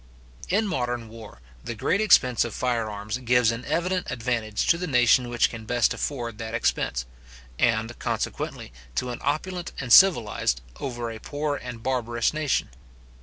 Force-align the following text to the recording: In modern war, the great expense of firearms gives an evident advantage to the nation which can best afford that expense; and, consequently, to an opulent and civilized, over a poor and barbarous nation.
In 0.49 0.65
modern 0.65 1.09
war, 1.09 1.41
the 1.63 1.75
great 1.75 2.01
expense 2.01 2.43
of 2.43 2.55
firearms 2.55 3.19
gives 3.19 3.51
an 3.51 3.63
evident 3.65 4.09
advantage 4.09 4.65
to 4.65 4.79
the 4.79 4.87
nation 4.87 5.29
which 5.29 5.51
can 5.51 5.63
best 5.63 5.93
afford 5.93 6.39
that 6.39 6.55
expense; 6.55 7.05
and, 7.59 7.99
consequently, 7.99 8.73
to 8.95 9.11
an 9.11 9.19
opulent 9.21 9.73
and 9.79 9.93
civilized, 9.93 10.61
over 10.79 11.11
a 11.11 11.19
poor 11.19 11.55
and 11.55 11.83
barbarous 11.83 12.33
nation. 12.33 12.69